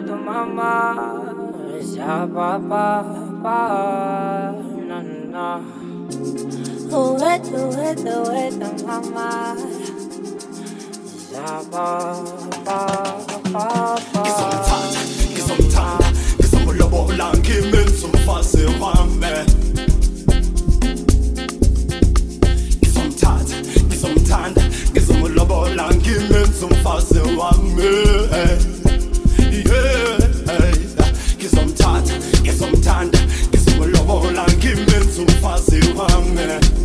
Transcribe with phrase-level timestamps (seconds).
[0.00, 0.94] de tu mamá,
[1.96, 3.04] ya papá,
[3.42, 4.54] papá,
[4.88, 5.60] no, no.
[6.90, 9.56] Jugué, jugué, jugué tu mamá,
[11.32, 12.14] ya papá,
[12.64, 14.78] papá, papá.
[15.32, 16.08] Ngizomthanda,
[16.38, 19.34] ngizomlobola ngimi ngizomfazi wami
[22.80, 23.56] Ngizomthanda,
[23.88, 28.07] ngizomthanda, ngizomlobola ngimi ngizomfazi wami
[35.58, 36.77] I'll see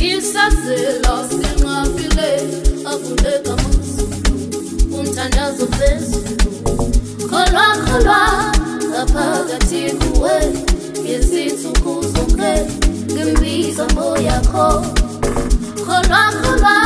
[0.00, 2.30] isazela sinqabile
[2.92, 4.18] avuleka mazulu
[4.98, 6.34] umthandazo phezulu
[7.30, 8.20] kholwa kholwa
[8.90, 10.36] ngaphakathi kuwe
[11.02, 12.52] ngezinsuku zonke
[13.12, 14.68] ngemizamo yakho
[15.86, 16.76] kholwa kholwa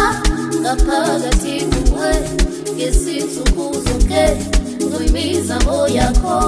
[0.61, 2.13] ngaphakathi kuwe
[2.77, 4.25] ngezinsuku zonke
[4.89, 6.39] ngemizamo yakho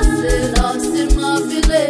[0.00, 1.82] isazela sinqabile